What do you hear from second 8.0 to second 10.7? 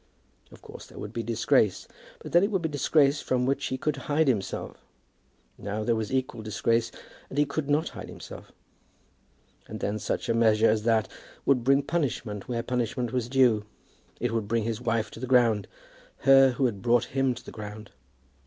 himself. And then such a measure